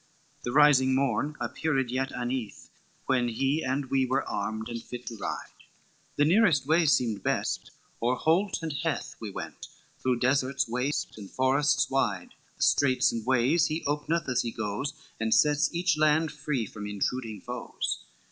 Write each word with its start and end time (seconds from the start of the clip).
The 0.41 0.51
rising 0.51 0.95
morn 0.95 1.35
appeared 1.39 1.91
yet 1.91 2.09
aneath, 2.09 2.71
When 3.05 3.27
he 3.27 3.63
and 3.63 3.85
we 3.91 4.03
were 4.03 4.27
armed, 4.27 4.67
and 4.67 4.81
fit 4.81 5.05
to 5.05 5.17
ride, 5.17 5.51
The 6.15 6.25
nearest 6.25 6.65
way 6.65 6.87
seemed 6.87 7.21
best, 7.21 7.69
o'er 8.01 8.15
hold 8.15 8.57
and 8.63 8.73
heath 8.73 9.13
We 9.19 9.29
went, 9.29 9.67
through 9.99 10.17
deserts 10.21 10.67
waste, 10.67 11.19
and 11.19 11.29
forests 11.29 11.87
wide, 11.87 12.33
The 12.57 12.63
streets 12.63 13.11
and 13.11 13.23
ways 13.27 13.67
he 13.67 13.83
openeth 13.85 14.27
as 14.27 14.41
he 14.41 14.49
goes, 14.49 14.95
And 15.19 15.35
sets 15.35 15.71
each 15.71 15.95
land 15.99 16.31
free 16.31 16.65
from 16.65 16.87
intruding 16.87 17.39
foes. 17.41 18.03